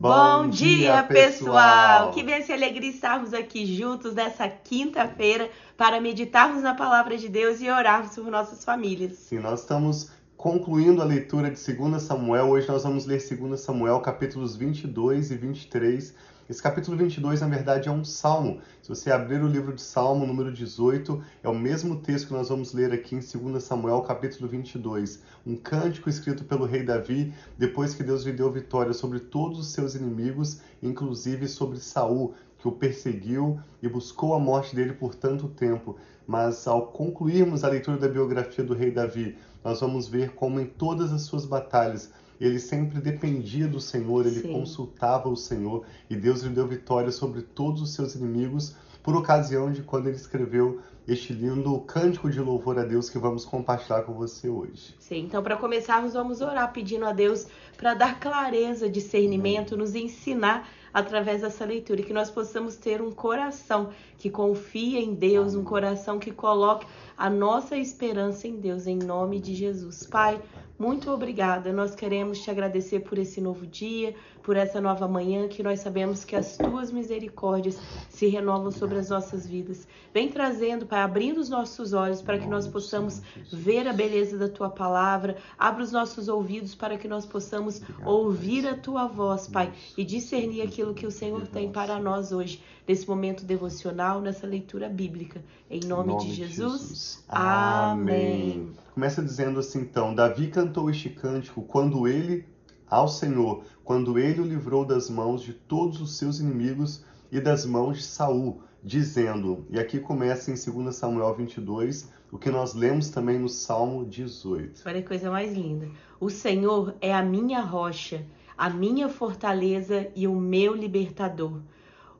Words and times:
Bom 0.00 0.48
dia, 0.48 1.02
pessoal! 1.02 2.12
Que 2.12 2.22
bênção 2.22 2.54
e 2.54 2.56
alegria 2.56 2.88
estarmos 2.88 3.34
aqui 3.34 3.66
juntos 3.66 4.14
nessa 4.14 4.48
quinta-feira 4.48 5.50
para 5.76 6.00
meditarmos 6.00 6.62
na 6.62 6.72
palavra 6.72 7.18
de 7.18 7.28
Deus 7.28 7.60
e 7.60 7.68
orarmos 7.68 8.14
por 8.14 8.30
nossas 8.30 8.64
famílias. 8.64 9.14
Sim, 9.14 9.40
nós 9.40 9.62
estamos 9.62 10.12
concluindo 10.36 11.02
a 11.02 11.04
leitura 11.04 11.50
de 11.50 11.72
2 11.74 12.00
Samuel. 12.00 12.46
Hoje 12.46 12.68
nós 12.68 12.84
vamos 12.84 13.06
ler 13.06 13.20
2 13.20 13.58
Samuel, 13.58 13.98
capítulos 13.98 14.54
22 14.54 15.32
e 15.32 15.36
23. 15.36 16.14
Esse 16.48 16.62
capítulo 16.62 16.96
22, 16.96 17.42
na 17.42 17.46
verdade, 17.46 17.90
é 17.90 17.92
um 17.92 18.02
salmo. 18.02 18.62
Se 18.80 18.88
você 18.88 19.10
abrir 19.10 19.42
o 19.42 19.46
livro 19.46 19.74
de 19.74 19.82
Salmo, 19.82 20.26
número 20.26 20.50
18, 20.50 21.22
é 21.42 21.48
o 21.48 21.54
mesmo 21.54 21.96
texto 21.96 22.28
que 22.28 22.32
nós 22.32 22.48
vamos 22.48 22.72
ler 22.72 22.90
aqui 22.90 23.14
em 23.14 23.20
2 23.20 23.62
Samuel, 23.62 24.00
capítulo 24.00 24.48
22. 24.48 25.22
Um 25.46 25.54
cântico 25.54 26.08
escrito 26.08 26.44
pelo 26.44 26.64
rei 26.64 26.82
Davi, 26.82 27.34
depois 27.58 27.92
que 27.92 28.02
Deus 28.02 28.24
lhe 28.24 28.32
deu 28.32 28.50
vitória 28.50 28.94
sobre 28.94 29.20
todos 29.20 29.58
os 29.58 29.66
seus 29.72 29.94
inimigos, 29.94 30.62
inclusive 30.82 31.46
sobre 31.46 31.80
Saul, 31.80 32.32
que 32.58 32.66
o 32.66 32.72
perseguiu 32.72 33.60
e 33.82 33.88
buscou 33.88 34.32
a 34.32 34.38
morte 34.38 34.74
dele 34.74 34.94
por 34.94 35.14
tanto 35.14 35.48
tempo. 35.48 35.98
Mas 36.26 36.66
ao 36.66 36.86
concluirmos 36.86 37.62
a 37.62 37.68
leitura 37.68 37.98
da 37.98 38.08
biografia 38.08 38.64
do 38.64 38.72
rei 38.72 38.90
Davi, 38.90 39.36
nós 39.62 39.82
vamos 39.82 40.08
ver 40.08 40.30
como 40.30 40.58
em 40.58 40.64
todas 40.64 41.12
as 41.12 41.20
suas 41.22 41.44
batalhas 41.44 42.10
ele 42.40 42.58
sempre 42.58 43.00
dependia 43.00 43.66
do 43.66 43.80
Senhor, 43.80 44.26
ele 44.26 44.40
Sim. 44.40 44.52
consultava 44.52 45.28
o 45.28 45.36
Senhor 45.36 45.84
e 46.08 46.16
Deus 46.16 46.42
lhe 46.42 46.50
deu 46.50 46.66
vitória 46.66 47.10
sobre 47.10 47.42
todos 47.42 47.82
os 47.82 47.94
seus 47.94 48.14
inimigos 48.14 48.76
por 49.02 49.16
ocasião 49.16 49.72
de 49.72 49.82
quando 49.82 50.08
ele 50.08 50.16
escreveu 50.16 50.80
este 51.06 51.32
lindo 51.32 51.78
cântico 51.80 52.30
de 52.30 52.38
louvor 52.38 52.78
a 52.78 52.84
Deus 52.84 53.08
que 53.08 53.18
vamos 53.18 53.44
compartilhar 53.44 54.02
com 54.02 54.12
você 54.12 54.48
hoje. 54.48 54.94
Sim, 54.98 55.20
então 55.20 55.42
para 55.42 55.56
começarmos 55.56 56.12
vamos 56.12 56.42
orar 56.42 56.70
pedindo 56.72 57.06
a 57.06 57.12
Deus 57.12 57.46
para 57.78 57.94
dar 57.94 58.20
clareza, 58.20 58.90
discernimento, 58.90 59.76
nos 59.76 59.94
ensinar 59.94 60.68
através 60.92 61.40
dessa 61.40 61.64
leitura 61.64 62.02
que 62.02 62.12
nós 62.12 62.30
possamos 62.30 62.76
ter 62.76 63.00
um 63.00 63.10
coração 63.10 63.90
que 64.18 64.28
confia 64.28 65.00
em 65.00 65.14
Deus, 65.14 65.54
um 65.54 65.64
coração 65.64 66.18
que 66.18 66.30
coloque 66.30 66.86
a 67.16 67.30
nossa 67.30 67.76
esperança 67.76 68.46
em 68.46 68.56
Deus, 68.56 68.86
em 68.86 68.98
nome 68.98 69.40
de 69.40 69.54
Jesus. 69.54 70.06
Pai, 70.06 70.40
muito 70.78 71.10
obrigada. 71.10 71.72
Nós 71.72 71.94
queremos 71.94 72.40
te 72.40 72.50
agradecer 72.50 73.00
por 73.00 73.18
esse 73.18 73.40
novo 73.40 73.66
dia, 73.66 74.14
por 74.48 74.56
essa 74.56 74.80
nova 74.80 75.06
manhã, 75.06 75.46
que 75.46 75.62
nós 75.62 75.80
sabemos 75.80 76.24
que 76.24 76.34
as 76.34 76.56
tuas 76.56 76.90
misericórdias 76.90 77.78
se 78.08 78.28
renovam 78.28 78.70
sobre 78.70 78.96
as 78.96 79.10
nossas 79.10 79.46
vidas. 79.46 79.86
Vem 80.10 80.30
trazendo, 80.30 80.86
Pai, 80.86 81.02
abrindo 81.02 81.36
os 81.36 81.50
nossos 81.50 81.92
olhos 81.92 82.22
para 82.22 82.38
que 82.38 82.46
nós 82.46 82.66
possamos 82.66 83.20
ver 83.52 83.86
a 83.86 83.92
beleza 83.92 84.38
da 84.38 84.48
tua 84.48 84.70
palavra. 84.70 85.36
Abra 85.58 85.84
os 85.84 85.92
nossos 85.92 86.28
ouvidos 86.28 86.74
para 86.74 86.96
que 86.96 87.06
nós 87.06 87.26
possamos 87.26 87.82
ouvir 88.06 88.66
a 88.66 88.74
tua 88.74 89.06
voz, 89.06 89.46
Pai, 89.46 89.70
e 89.98 90.02
discernir 90.02 90.62
aquilo 90.62 90.94
que 90.94 91.06
o 91.06 91.10
Senhor 91.10 91.46
tem 91.46 91.70
para 91.70 91.98
nós 91.98 92.32
hoje, 92.32 92.62
nesse 92.88 93.06
momento 93.06 93.44
devocional, 93.44 94.22
nessa 94.22 94.46
leitura 94.46 94.88
bíblica. 94.88 95.44
Em 95.70 95.80
nome, 95.80 96.14
nome 96.14 96.24
de 96.24 96.32
Jesus. 96.32 96.80
Jesus. 96.80 97.24
Amém. 97.28 98.72
Começa 98.94 99.22
dizendo 99.22 99.60
assim 99.60 99.80
então: 99.80 100.14
Davi 100.14 100.46
cantou 100.46 100.88
este 100.88 101.10
cântico 101.10 101.60
quando 101.60 102.08
ele, 102.08 102.46
ao 102.90 103.08
Senhor, 103.08 103.62
quando 103.84 104.18
ele 104.18 104.40
o 104.40 104.44
livrou 104.44 104.84
das 104.84 105.10
mãos 105.10 105.42
de 105.42 105.52
todos 105.52 106.00
os 106.00 106.16
seus 106.16 106.40
inimigos 106.40 107.04
e 107.30 107.40
das 107.40 107.66
mãos 107.66 107.98
de 107.98 108.04
Saul, 108.04 108.62
dizendo, 108.82 109.66
e 109.70 109.78
aqui 109.78 109.98
começa 109.98 110.50
em 110.50 110.54
2 110.54 110.94
Samuel 110.94 111.34
22, 111.34 112.10
o 112.30 112.38
que 112.38 112.50
nós 112.50 112.74
lemos 112.74 113.08
também 113.08 113.38
no 113.38 113.48
Salmo 113.48 114.04
18. 114.04 114.82
Olha 114.86 115.02
que 115.02 115.08
coisa 115.08 115.30
mais 115.30 115.52
linda. 115.52 115.88
O 116.20 116.30
Senhor 116.30 116.94
é 117.00 117.14
a 117.14 117.22
minha 117.22 117.60
rocha, 117.60 118.24
a 118.56 118.70
minha 118.70 119.08
fortaleza 119.08 120.08
e 120.14 120.26
o 120.26 120.34
meu 120.34 120.74
libertador. 120.74 121.60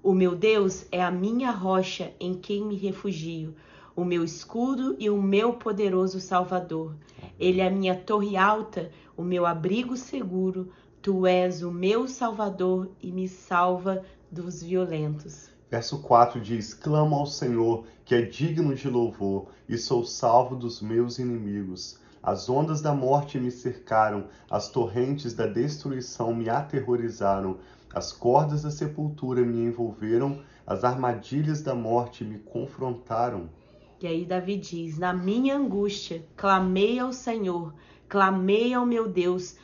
O 0.02 0.14
meu 0.14 0.34
Deus 0.34 0.86
é 0.92 1.02
a 1.02 1.10
minha 1.10 1.50
rocha 1.50 2.12
em 2.20 2.34
quem 2.34 2.64
me 2.64 2.76
refugio 2.76 3.54
o 3.98 4.04
meu 4.04 4.22
escudo 4.22 4.94
e 4.96 5.10
o 5.10 5.20
meu 5.20 5.54
poderoso 5.54 6.20
Salvador. 6.20 6.94
Ele 7.36 7.60
é 7.60 7.66
a 7.66 7.70
minha 7.70 7.96
torre 7.96 8.36
alta, 8.36 8.92
o 9.16 9.24
meu 9.24 9.44
abrigo 9.44 9.96
seguro. 9.96 10.70
Tu 11.02 11.26
és 11.26 11.64
o 11.64 11.72
meu 11.72 12.06
Salvador 12.06 12.88
e 13.02 13.10
me 13.10 13.28
salva 13.28 14.04
dos 14.30 14.62
violentos. 14.62 15.50
Verso 15.68 16.00
4 16.00 16.40
diz: 16.40 16.72
Clamo 16.74 17.16
ao 17.16 17.26
Senhor, 17.26 17.86
que 18.04 18.14
é 18.14 18.22
digno 18.22 18.72
de 18.72 18.88
louvor, 18.88 19.48
e 19.68 19.76
sou 19.76 20.04
salvo 20.04 20.54
dos 20.54 20.80
meus 20.80 21.18
inimigos. 21.18 21.98
As 22.22 22.48
ondas 22.48 22.80
da 22.80 22.94
morte 22.94 23.36
me 23.40 23.50
cercaram, 23.50 24.28
as 24.48 24.68
torrentes 24.68 25.34
da 25.34 25.48
destruição 25.48 26.32
me 26.32 26.48
aterrorizaram, 26.48 27.58
as 27.92 28.12
cordas 28.12 28.62
da 28.62 28.70
sepultura 28.70 29.40
me 29.40 29.58
envolveram, 29.58 30.40
as 30.64 30.84
armadilhas 30.84 31.62
da 31.62 31.74
morte 31.74 32.22
me 32.22 32.38
confrontaram. 32.38 33.48
E 34.00 34.06
aí 34.06 34.24
Davi 34.24 34.56
diz: 34.56 34.96
Na 34.96 35.12
minha 35.12 35.56
angústia, 35.56 36.24
clamei 36.36 37.00
ao 37.00 37.12
Senhor, 37.12 37.74
clamei 38.08 38.72
ao 38.72 38.86
meu 38.86 39.08
Deus, 39.08 39.56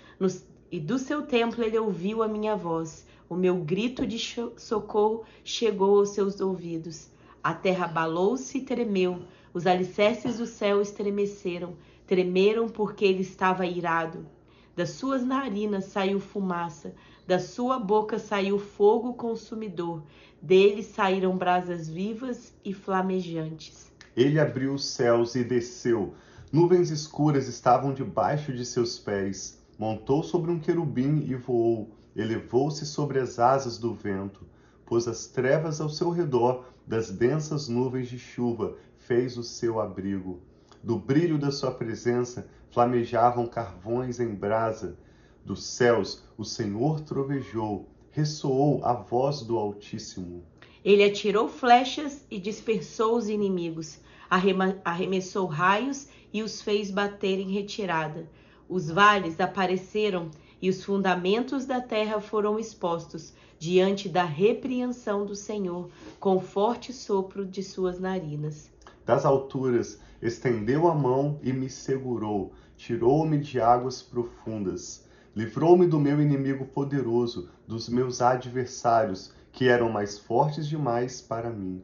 e 0.72 0.80
do 0.80 0.98
seu 0.98 1.22
templo 1.22 1.62
ele 1.62 1.78
ouviu 1.78 2.20
a 2.20 2.26
minha 2.26 2.56
voz. 2.56 3.06
O 3.28 3.36
meu 3.36 3.58
grito 3.58 4.04
de 4.04 4.18
socorro 4.56 5.22
chegou 5.44 5.98
aos 5.98 6.10
seus 6.10 6.40
ouvidos. 6.40 7.08
A 7.42 7.54
terra 7.54 7.84
abalou-se 7.84 8.58
e 8.58 8.62
tremeu, 8.62 9.22
os 9.52 9.68
alicerces 9.68 10.38
do 10.38 10.46
céu 10.46 10.82
estremeceram, 10.82 11.76
tremeram 12.04 12.68
porque 12.68 13.04
ele 13.04 13.22
estava 13.22 13.64
irado. 13.64 14.26
Das 14.74 14.90
suas 14.90 15.24
narinas 15.24 15.84
saiu 15.84 16.18
fumaça, 16.18 16.92
da 17.24 17.38
sua 17.38 17.78
boca 17.78 18.18
saiu 18.18 18.58
fogo 18.58 19.14
consumidor, 19.14 20.02
dele 20.42 20.82
saíram 20.82 21.36
brasas 21.36 21.88
vivas 21.88 22.52
e 22.64 22.74
flamejantes. 22.74 23.93
Ele 24.16 24.38
abriu 24.38 24.74
os 24.74 24.84
céus 24.84 25.34
e 25.34 25.42
desceu. 25.42 26.14
Nuvens 26.52 26.90
escuras 26.90 27.48
estavam 27.48 27.92
debaixo 27.92 28.52
de 28.52 28.64
seus 28.64 28.98
pés. 28.98 29.60
Montou 29.76 30.22
sobre 30.22 30.52
um 30.52 30.60
querubim 30.60 31.24
e 31.28 31.34
voou. 31.34 31.96
Elevou-se 32.14 32.86
sobre 32.86 33.18
as 33.18 33.40
asas 33.40 33.76
do 33.76 33.92
vento. 33.92 34.46
Pôs 34.86 35.08
as 35.08 35.26
trevas 35.26 35.80
ao 35.80 35.88
seu 35.88 36.10
redor, 36.10 36.64
das 36.86 37.10
densas 37.10 37.68
nuvens 37.68 38.08
de 38.08 38.18
chuva, 38.18 38.76
fez 38.98 39.36
o 39.36 39.42
seu 39.42 39.80
abrigo. 39.80 40.40
Do 40.82 40.96
brilho 40.96 41.38
da 41.38 41.50
sua 41.50 41.72
presença 41.72 42.46
flamejavam 42.70 43.46
carvões 43.46 44.20
em 44.20 44.34
brasa. 44.34 44.96
Dos 45.44 45.64
céus 45.64 46.22
o 46.36 46.44
Senhor 46.44 47.00
trovejou, 47.00 47.88
ressoou 48.10 48.84
a 48.84 48.92
voz 48.92 49.42
do 49.42 49.58
Altíssimo. 49.58 50.44
Ele 50.84 51.02
atirou 51.02 51.48
flechas 51.48 52.24
e 52.30 52.38
dispersou 52.38 53.16
os 53.16 53.28
inimigos 53.28 53.98
arremessou 54.28 55.46
raios 55.46 56.08
e 56.32 56.42
os 56.42 56.60
fez 56.62 56.90
bater 56.90 57.38
em 57.38 57.50
retirada. 57.50 58.28
Os 58.68 58.90
vales 58.90 59.38
apareceram 59.40 60.30
e 60.60 60.70
os 60.70 60.82
fundamentos 60.82 61.66
da 61.66 61.80
terra 61.80 62.20
foram 62.20 62.58
expostos 62.58 63.34
diante 63.58 64.08
da 64.08 64.24
repreensão 64.24 65.24
do 65.24 65.34
Senhor, 65.34 65.88
com 66.18 66.40
forte 66.40 66.92
sopro 66.92 67.44
de 67.44 67.62
suas 67.62 68.00
narinas. 68.00 68.70
Das 69.04 69.24
alturas 69.24 70.00
estendeu 70.20 70.88
a 70.88 70.94
mão 70.94 71.38
e 71.42 71.52
me 71.52 71.68
segurou, 71.68 72.52
tirou-me 72.76 73.38
de 73.38 73.60
águas 73.60 74.02
profundas. 74.02 75.04
Livrou-me 75.36 75.86
do 75.86 75.98
meu 75.98 76.20
inimigo 76.20 76.64
poderoso, 76.64 77.50
dos 77.66 77.88
meus 77.88 78.22
adversários, 78.22 79.32
que 79.52 79.68
eram 79.68 79.90
mais 79.90 80.18
fortes 80.18 80.66
demais 80.66 81.20
para 81.20 81.50
mim. 81.50 81.82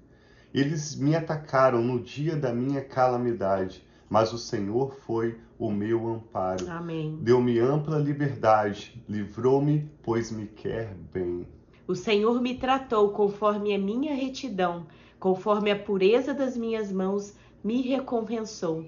Eles 0.52 0.96
me 0.96 1.14
atacaram 1.14 1.80
no 1.82 2.00
dia 2.00 2.34
da 2.34 2.52
minha 2.52 2.82
calamidade, 2.82 3.86
mas 4.08 4.32
o 4.32 4.38
Senhor 4.38 4.96
foi 5.06 5.38
o 5.56 5.70
meu 5.70 6.08
amparo. 6.08 6.68
Amém. 6.68 7.18
Deu-me 7.22 7.60
ampla 7.60 7.98
liberdade, 7.98 9.00
livrou-me, 9.08 9.88
pois 10.02 10.32
me 10.32 10.46
quer 10.46 10.94
bem. 11.12 11.46
O 11.86 11.94
Senhor 11.94 12.40
me 12.42 12.56
tratou 12.56 13.10
conforme 13.10 13.74
a 13.74 13.78
minha 13.78 14.14
retidão, 14.14 14.86
conforme 15.20 15.70
a 15.70 15.78
pureza 15.78 16.34
das 16.34 16.56
minhas 16.56 16.90
mãos, 16.90 17.36
me 17.62 17.82
recompensou. 17.82 18.84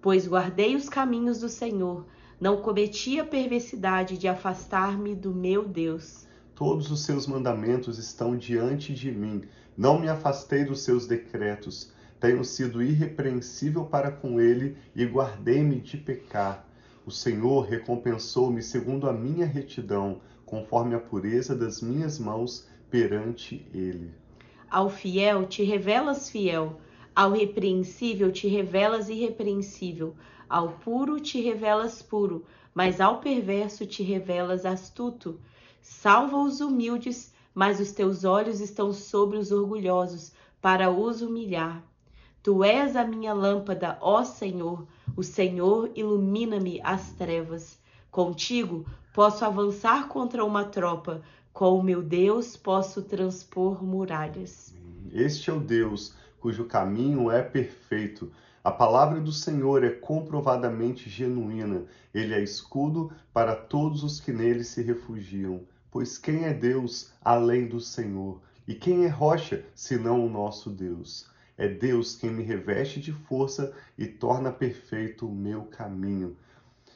Pois 0.00 0.26
guardei 0.26 0.74
os 0.76 0.88
caminhos 0.88 1.40
do 1.40 1.48
Senhor, 1.48 2.06
não 2.40 2.62
cometi 2.62 3.20
a 3.20 3.24
perversidade 3.24 4.16
de 4.16 4.28
afastar-me 4.28 5.14
do 5.14 5.32
meu 5.34 5.68
Deus. 5.68 6.26
Todos 6.54 6.90
os 6.90 7.00
seus 7.04 7.26
mandamentos 7.26 7.98
estão 7.98 8.36
diante 8.36 8.92
de 8.94 9.10
mim 9.10 9.42
não 9.76 9.98
me 9.98 10.08
afastei 10.08 10.64
dos 10.64 10.82
seus 10.82 11.06
decretos. 11.06 11.92
Tenho 12.20 12.44
sido 12.44 12.82
irrepreensível 12.82 13.84
para 13.84 14.10
com 14.10 14.40
ele 14.40 14.76
e 14.94 15.04
guardei-me 15.04 15.80
de 15.80 15.96
pecar. 15.96 16.68
O 17.06 17.10
Senhor 17.10 17.62
recompensou-me 17.62 18.62
segundo 18.62 19.08
a 19.08 19.12
minha 19.12 19.46
retidão, 19.46 20.20
conforme 20.44 20.94
a 20.94 21.00
pureza 21.00 21.56
das 21.56 21.80
minhas 21.80 22.18
mãos 22.18 22.68
perante 22.90 23.66
ele. 23.72 24.12
Ao 24.70 24.88
fiel 24.88 25.46
te 25.46 25.64
revelas 25.64 26.30
fiel, 26.30 26.78
ao 27.14 27.32
repreensível 27.32 28.30
te 28.30 28.46
revelas 28.46 29.08
irrepreensível, 29.08 30.14
ao 30.48 30.68
puro 30.68 31.18
te 31.18 31.40
revelas 31.40 32.02
puro, 32.02 32.44
mas 32.74 33.00
ao 33.00 33.20
perverso 33.20 33.86
te 33.86 34.02
revelas 34.02 34.64
astuto. 34.64 35.40
Salva 35.82 36.38
os 36.38 36.60
humildes, 36.60 37.34
mas 37.54 37.80
os 37.80 37.92
teus 37.92 38.24
olhos 38.24 38.60
estão 38.60 38.92
sobre 38.92 39.36
os 39.36 39.52
orgulhosos, 39.52 40.32
para 40.60 40.90
os 40.90 41.20
humilhar. 41.20 41.82
Tu 42.42 42.64
és 42.64 42.96
a 42.96 43.04
minha 43.04 43.34
lâmpada, 43.34 43.98
ó 44.00 44.24
Senhor, 44.24 44.86
o 45.16 45.22
Senhor 45.22 45.90
ilumina-me 45.94 46.80
as 46.82 47.12
trevas. 47.12 47.78
Contigo 48.10 48.86
posso 49.12 49.44
avançar 49.44 50.08
contra 50.08 50.44
uma 50.44 50.64
tropa, 50.64 51.20
com 51.52 51.78
o 51.78 51.82
meu 51.82 52.02
Deus 52.02 52.56
posso 52.56 53.02
transpor 53.02 53.84
muralhas. 53.84 54.74
Este 55.12 55.50
é 55.50 55.52
o 55.52 55.60
Deus 55.60 56.14
cujo 56.42 56.64
caminho 56.64 57.30
é 57.30 57.40
perfeito. 57.40 58.32
A 58.64 58.70
palavra 58.70 59.20
do 59.20 59.30
Senhor 59.30 59.84
é 59.84 59.90
comprovadamente 59.90 61.08
genuína. 61.08 61.84
Ele 62.12 62.34
é 62.34 62.42
escudo 62.42 63.12
para 63.32 63.54
todos 63.54 64.02
os 64.02 64.18
que 64.18 64.32
nele 64.32 64.64
se 64.64 64.82
refugiam. 64.82 65.60
Pois 65.92 66.16
quem 66.16 66.46
é 66.46 66.54
Deus 66.54 67.12
além 67.22 67.68
do 67.68 67.78
Senhor? 67.78 68.40
E 68.66 68.74
quem 68.74 69.04
é 69.04 69.08
rocha 69.08 69.62
senão 69.74 70.24
o 70.24 70.28
nosso 70.30 70.70
Deus? 70.70 71.28
É 71.58 71.68
Deus 71.68 72.16
quem 72.16 72.30
me 72.30 72.42
reveste 72.42 72.98
de 72.98 73.12
força 73.12 73.74
e 73.98 74.06
torna 74.06 74.50
perfeito 74.50 75.28
o 75.28 75.34
meu 75.34 75.64
caminho. 75.64 76.34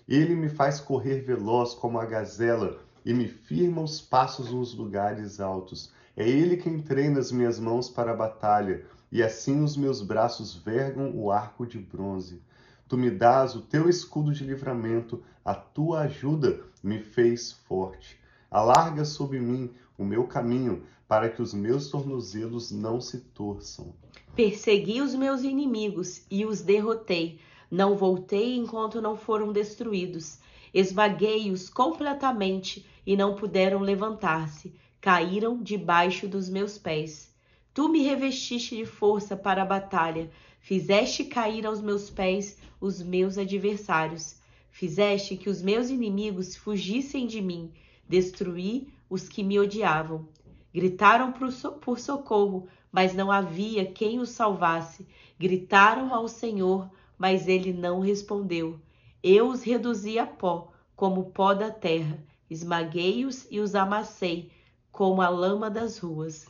Ele 0.08 0.34
me 0.34 0.48
faz 0.48 0.80
correr 0.80 1.20
veloz 1.20 1.74
como 1.74 1.98
a 1.98 2.06
gazela 2.06 2.80
e 3.04 3.12
me 3.12 3.28
firma 3.28 3.82
os 3.82 4.00
passos 4.00 4.50
nos 4.50 4.74
lugares 4.74 5.40
altos. 5.40 5.92
É 6.16 6.26
Ele 6.26 6.56
quem 6.56 6.80
treina 6.80 7.20
as 7.20 7.30
minhas 7.30 7.60
mãos 7.60 7.90
para 7.90 8.12
a 8.12 8.16
batalha, 8.16 8.82
e 9.12 9.22
assim 9.22 9.62
os 9.62 9.76
meus 9.76 10.00
braços 10.00 10.54
vergam 10.54 11.14
o 11.14 11.30
arco 11.30 11.66
de 11.66 11.78
bronze. 11.78 12.40
Tu 12.88 12.96
me 12.96 13.10
dás 13.10 13.54
o 13.54 13.60
teu 13.60 13.90
escudo 13.90 14.32
de 14.32 14.42
livramento, 14.42 15.22
a 15.44 15.54
tua 15.54 16.00
ajuda 16.00 16.60
me 16.82 16.98
fez 16.98 17.52
forte. 17.52 18.18
Alarga 18.50 19.04
sobre 19.04 19.38
mim 19.40 19.70
o 19.98 20.04
meu 20.04 20.24
caminho, 20.24 20.84
para 21.08 21.28
que 21.28 21.40
os 21.40 21.54
meus 21.54 21.88
tornozelos 21.88 22.70
não 22.70 23.00
se 23.00 23.20
torçam. 23.20 23.94
Persegui 24.34 25.00
os 25.00 25.14
meus 25.14 25.42
inimigos 25.42 26.22
e 26.30 26.44
os 26.44 26.60
derrotei. 26.60 27.38
Não 27.70 27.96
voltei 27.96 28.56
enquanto 28.56 29.00
não 29.00 29.16
foram 29.16 29.52
destruídos. 29.52 30.38
Esmaguei-os 30.74 31.70
completamente 31.70 32.84
e 33.06 33.16
não 33.16 33.34
puderam 33.34 33.80
levantar-se 33.80 34.74
caíram 35.06 35.62
debaixo 35.62 36.26
dos 36.26 36.48
meus 36.48 36.78
pés. 36.78 37.32
Tu 37.72 37.88
me 37.88 38.02
revestiste 38.02 38.76
de 38.76 38.84
força 38.84 39.36
para 39.36 39.62
a 39.62 39.64
batalha, 39.64 40.28
fizeste 40.58 41.24
cair 41.24 41.64
aos 41.64 41.80
meus 41.80 42.10
pés 42.10 42.58
os 42.80 43.00
meus 43.00 43.38
adversários, 43.38 44.34
fizeste 44.68 45.36
que 45.36 45.48
os 45.48 45.62
meus 45.62 45.90
inimigos 45.90 46.56
fugissem 46.56 47.24
de 47.24 47.40
mim, 47.40 47.70
destruí 48.08 48.92
os 49.08 49.28
que 49.28 49.42
me 49.42 49.58
odiavam. 49.58 50.28
Gritaram 50.72 51.32
por 51.32 51.98
socorro, 51.98 52.68
mas 52.92 53.14
não 53.14 53.30
havia 53.32 53.84
quem 53.84 54.18
os 54.18 54.30
salvasse. 54.30 55.06
Gritaram 55.38 56.14
ao 56.14 56.28
Senhor, 56.28 56.90
mas 57.18 57.48
ele 57.48 57.72
não 57.72 58.00
respondeu. 58.00 58.78
Eu 59.22 59.48
os 59.48 59.62
reduzi 59.62 60.18
a 60.18 60.26
pó, 60.26 60.72
como 60.94 61.30
pó 61.30 61.54
da 61.54 61.70
terra, 61.70 62.18
esmaguei-os 62.48 63.46
e 63.50 63.60
os 63.60 63.74
amassei, 63.74 64.50
como 64.92 65.20
a 65.20 65.28
lama 65.28 65.68
das 65.68 65.98
ruas. 65.98 66.46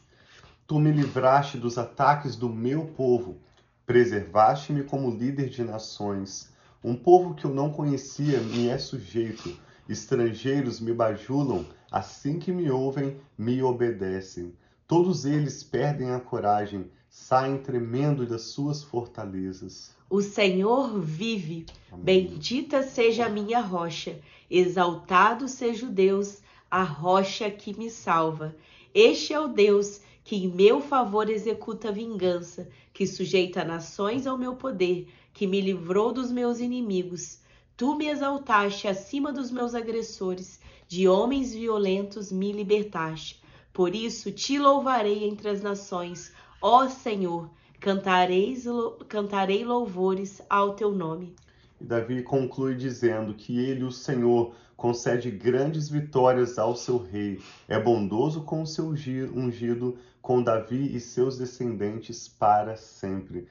Tu 0.67 0.79
me 0.79 0.91
livraste 0.91 1.57
dos 1.57 1.79
ataques 1.79 2.37
do 2.37 2.49
meu 2.49 2.87
povo, 2.87 3.39
preservaste-me 3.87 4.83
como 4.83 5.11
líder 5.11 5.49
de 5.49 5.63
nações. 5.63 6.53
Um 6.83 6.95
povo 6.95 7.35
que 7.35 7.45
eu 7.45 7.55
não 7.55 7.71
conhecia 7.71 8.41
me 8.41 8.69
é 8.69 8.79
sujeito, 8.79 9.57
estrangeiros 9.89 10.81
me 10.81 10.93
bajulam, 10.93 11.65
assim 11.91 12.39
que 12.39 12.53
me 12.53 12.71
ouvem, 12.71 13.17
me 13.37 13.63
obedecem. 13.63 14.53
Todos 14.87 15.25
eles 15.25 15.63
perdem 15.63 16.13
a 16.13 16.21
coragem, 16.21 16.91
saem 17.09 17.59
tremendo 17.59 18.27
das 18.27 18.43
suas 18.43 18.83
fortalezas. 18.83 19.95
O 20.09 20.21
Senhor 20.21 21.01
vive, 21.01 21.67
Amém. 21.91 22.05
bendita 22.05 22.83
seja 22.83 23.27
a 23.27 23.29
minha 23.29 23.61
rocha, 23.61 24.21
exaltado 24.51 25.49
seja 25.49 25.87
o 25.87 25.91
Deus 25.91 26.39
a 26.71 26.83
rocha 26.83 27.51
que 27.51 27.77
me 27.77 27.91
salva. 27.91 28.55
Este 28.95 29.33
é 29.33 29.41
o 29.41 29.49
Deus 29.49 30.01
que 30.23 30.37
em 30.37 30.49
meu 30.49 30.81
favor 30.81 31.31
executa 31.31 31.93
vingança, 31.93 32.69
que 32.93 33.07
sujeita 33.07 33.65
nações 33.65 34.27
ao 34.27 34.37
meu 34.37 34.57
poder, 34.57 35.09
que 35.33 35.47
me 35.47 35.61
livrou 35.61 36.13
dos 36.13 36.33
meus 36.33 36.59
inimigos. 36.59 37.39
Tu 37.77 37.95
me 37.95 38.09
exaltaste 38.09 38.89
acima 38.89 39.31
dos 39.31 39.51
meus 39.51 39.75
agressores, 39.75 40.59
de 40.89 41.07
homens 41.07 41.53
violentos 41.53 42.33
me 42.33 42.51
libertaste. 42.51 43.43
Por 43.71 43.95
isso 43.95 44.33
te 44.33 44.59
louvarei 44.59 45.29
entre 45.29 45.51
as 45.51 45.61
nações, 45.61 46.33
ó 46.63 46.89
Senhor, 46.89 47.51
cantareis, 47.79 48.65
cantarei 49.09 49.63
louvores 49.63 50.41
ao 50.49 50.75
teu 50.75 50.91
nome. 50.91 51.37
E 51.79 51.85
Davi 51.85 52.23
conclui 52.23 52.75
dizendo 52.75 53.35
que 53.35 53.59
ele, 53.59 53.85
o 53.85 53.93
Senhor, 53.93 54.55
concede 54.75 55.31
grandes 55.31 55.91
vitórias 55.91 56.59
ao 56.59 56.75
seu 56.75 56.97
rei. 56.97 57.43
É 57.69 57.79
bondoso 57.79 58.41
com 58.43 58.63
o 58.63 58.67
seu 58.67 58.87
ungido, 58.87 59.99
com 60.23 60.43
Davi 60.43 60.97
e 60.97 60.99
seus 60.99 61.37
descendentes 61.37 62.27
para 62.27 62.75
sempre. 62.75 63.47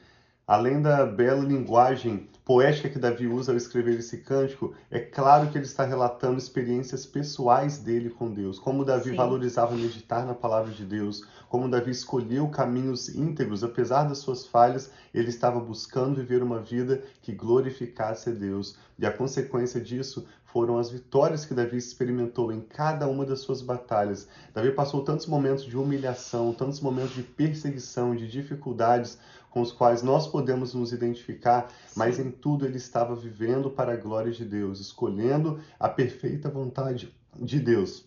Além 0.48 0.80
da 0.80 1.08
bela 1.08 1.44
linguagem 1.44 2.30
poética 2.46 2.88
que 2.88 3.00
Davi 3.00 3.26
usa 3.26 3.52
ao 3.52 3.58
escrever 3.58 3.98
esse 3.98 4.20
cântico, 4.20 4.76
é 4.92 5.00
claro 5.00 5.50
que 5.50 5.58
ele 5.58 5.66
está 5.66 5.84
relatando 5.84 6.38
experiências 6.38 7.04
pessoais 7.04 7.80
dele 7.80 8.12
com 8.12 8.32
Deus, 8.32 8.60
como 8.60 8.86
Davi 8.86 9.10
Sim. 9.10 9.16
valorizava 9.16 9.74
meditar 9.74 10.24
na 10.24 10.36
palavra 10.36 10.72
de 10.72 10.86
Deus, 10.86 11.26
como 11.50 11.68
Davi 11.68 11.90
escolheu 11.90 12.48
caminhos 12.50 13.10
íntegros, 13.10 13.64
apesar 13.64 14.04
das 14.04 14.20
suas 14.20 14.46
falhas, 14.46 14.92
ele 15.12 15.30
estava 15.30 15.60
buscando 15.60 16.18
viver 16.18 16.44
uma 16.44 16.60
vida 16.60 17.02
que 17.24 17.32
glorificasse 17.32 18.30
a 18.30 18.34
Deus. 18.34 18.78
E 19.00 19.06
a 19.06 19.12
consequência 19.12 19.82
disso 19.82 20.28
foram 20.46 20.78
as 20.78 20.90
vitórias 20.90 21.44
que 21.44 21.54
Davi 21.54 21.76
experimentou 21.76 22.52
em 22.52 22.62
cada 22.62 23.08
uma 23.08 23.26
das 23.26 23.40
suas 23.40 23.62
batalhas. 23.62 24.28
Davi 24.54 24.72
passou 24.72 25.04
tantos 25.04 25.26
momentos 25.26 25.66
de 25.66 25.76
humilhação, 25.76 26.54
tantos 26.54 26.80
momentos 26.80 27.14
de 27.14 27.24
perseguição, 27.24 28.16
de 28.16 28.28
dificuldades 28.28 29.18
com 29.56 29.62
os 29.62 29.72
quais 29.72 30.04
nós 30.04 30.28
podemos 30.28 30.74
nos 30.74 30.92
identificar, 30.92 31.70
Sim. 31.70 31.94
mas 31.96 32.20
em 32.20 32.30
tudo 32.30 32.66
ele 32.66 32.76
estava 32.76 33.16
vivendo 33.16 33.70
para 33.70 33.94
a 33.94 33.96
glória 33.96 34.30
de 34.30 34.44
Deus, 34.44 34.82
escolhendo 34.82 35.62
a 35.80 35.88
perfeita 35.88 36.50
vontade 36.50 37.16
de 37.40 37.58
Deus. 37.62 38.06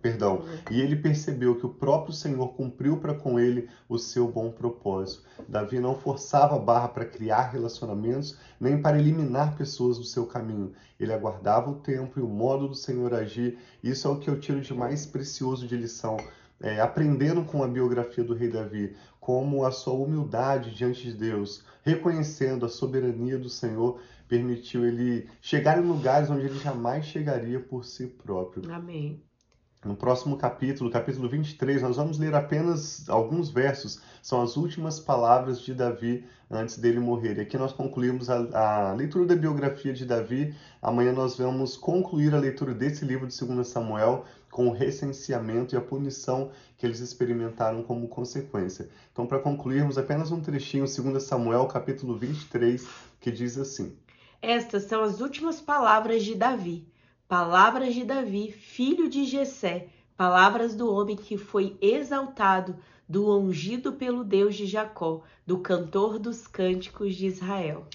Perdão. 0.00 0.46
E 0.70 0.80
ele 0.80 0.96
percebeu 0.96 1.56
que 1.56 1.66
o 1.66 1.74
próprio 1.74 2.14
Senhor 2.14 2.54
cumpriu 2.54 2.96
para 2.96 3.12
com 3.12 3.38
ele 3.38 3.68
o 3.86 3.98
seu 3.98 4.28
bom 4.28 4.50
propósito. 4.50 5.24
Davi 5.46 5.78
não 5.78 5.94
forçava 5.94 6.56
a 6.56 6.58
barra 6.58 6.88
para 6.88 7.04
criar 7.04 7.50
relacionamentos, 7.50 8.38
nem 8.58 8.80
para 8.80 8.98
eliminar 8.98 9.58
pessoas 9.58 9.98
do 9.98 10.04
seu 10.04 10.24
caminho. 10.24 10.72
Ele 10.98 11.12
aguardava 11.12 11.68
o 11.68 11.80
tempo 11.80 12.18
e 12.18 12.22
o 12.22 12.28
modo 12.28 12.66
do 12.66 12.74
Senhor 12.74 13.12
agir. 13.12 13.58
Isso 13.82 14.08
é 14.08 14.10
o 14.10 14.18
que 14.18 14.30
eu 14.30 14.40
tiro 14.40 14.62
de 14.62 14.72
mais 14.72 15.04
precioso 15.04 15.66
de 15.66 15.76
lição. 15.76 16.16
É, 16.60 16.80
aprendendo 16.80 17.44
com 17.44 17.62
a 17.62 17.68
biografia 17.68 18.24
do 18.24 18.34
rei 18.34 18.48
Davi, 18.48 18.96
como 19.20 19.64
a 19.64 19.70
sua 19.70 19.94
humildade 19.94 20.74
diante 20.74 21.02
de 21.02 21.14
Deus, 21.14 21.64
reconhecendo 21.82 22.66
a 22.66 22.68
soberania 22.68 23.38
do 23.38 23.48
Senhor, 23.48 24.00
permitiu 24.26 24.84
ele 24.84 25.28
chegar 25.40 25.78
em 25.78 25.86
lugares 25.86 26.30
onde 26.30 26.46
ele 26.46 26.58
jamais 26.58 27.04
chegaria 27.04 27.60
por 27.60 27.84
si 27.84 28.06
próprio. 28.06 28.70
Amém. 28.72 29.22
No 29.84 29.94
próximo 29.94 30.36
capítulo, 30.36 30.90
capítulo 30.90 31.28
23, 31.28 31.82
nós 31.82 31.96
vamos 31.96 32.18
ler 32.18 32.34
apenas 32.34 33.08
alguns 33.08 33.48
versos, 33.48 34.00
são 34.20 34.42
as 34.42 34.56
últimas 34.56 34.98
palavras 34.98 35.60
de 35.60 35.72
Davi 35.72 36.26
antes 36.50 36.78
dele 36.78 36.98
morrer. 36.98 37.38
E 37.38 37.42
aqui 37.42 37.56
nós 37.56 37.72
concluímos 37.72 38.28
a, 38.28 38.88
a, 38.88 38.92
leitura 38.92 39.24
da 39.24 39.36
biografia 39.36 39.92
de 39.92 40.04
Davi. 40.04 40.52
Amanhã 40.82 41.12
nós 41.12 41.36
vamos 41.36 41.76
concluir 41.76 42.34
a 42.34 42.38
leitura 42.40 42.74
desse 42.74 43.04
livro 43.04 43.28
de 43.28 43.46
2 43.46 43.68
Samuel 43.68 44.24
com 44.50 44.66
o 44.66 44.72
recenseamento 44.72 45.76
e 45.76 45.78
a 45.78 45.80
punição 45.80 46.50
que 46.76 46.84
eles 46.84 46.98
experimentaram 46.98 47.80
como 47.84 48.08
consequência. 48.08 48.88
Então, 49.12 49.28
para 49.28 49.38
concluirmos, 49.38 49.96
apenas 49.96 50.32
um 50.32 50.40
trechinho, 50.40 50.86
2 50.86 51.22
Samuel, 51.22 51.66
capítulo 51.66 52.18
23, 52.18 52.84
que 53.20 53.30
diz 53.30 53.56
assim: 53.56 53.96
Estas 54.42 54.84
são 54.84 55.04
as 55.04 55.20
últimas 55.20 55.60
palavras 55.60 56.24
de 56.24 56.34
Davi 56.34 56.84
Palavras 57.28 57.92
de 57.94 58.04
Davi, 58.06 58.50
filho 58.50 59.06
de 59.06 59.26
Jessé, 59.26 59.88
palavras 60.16 60.74
do 60.74 60.90
homem 60.90 61.14
que 61.14 61.36
foi 61.36 61.76
exaltado, 61.78 62.78
do 63.06 63.38
ungido 63.38 63.92
pelo 63.92 64.24
Deus 64.24 64.54
de 64.54 64.64
Jacó, 64.64 65.22
do 65.46 65.58
cantor 65.58 66.18
dos 66.18 66.46
cânticos 66.46 67.14
de 67.14 67.26
Israel. 67.26 67.86